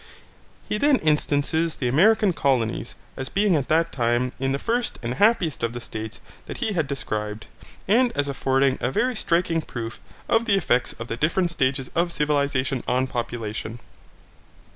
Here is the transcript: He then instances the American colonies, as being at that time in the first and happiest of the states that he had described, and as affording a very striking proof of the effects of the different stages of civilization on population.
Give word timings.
He 0.67 0.79
then 0.79 0.95
instances 0.95 1.75
the 1.75 1.87
American 1.87 2.33
colonies, 2.33 2.95
as 3.15 3.29
being 3.29 3.55
at 3.55 3.67
that 3.67 3.91
time 3.91 4.31
in 4.39 4.51
the 4.51 4.57
first 4.57 4.97
and 5.03 5.13
happiest 5.13 5.61
of 5.61 5.73
the 5.73 5.79
states 5.79 6.19
that 6.47 6.57
he 6.57 6.71
had 6.73 6.87
described, 6.87 7.45
and 7.87 8.11
as 8.13 8.27
affording 8.27 8.79
a 8.81 8.89
very 8.91 9.15
striking 9.15 9.61
proof 9.61 9.99
of 10.27 10.45
the 10.45 10.55
effects 10.55 10.93
of 10.93 11.07
the 11.07 11.17
different 11.17 11.51
stages 11.51 11.91
of 11.93 12.11
civilization 12.11 12.83
on 12.87 13.05
population. 13.05 13.77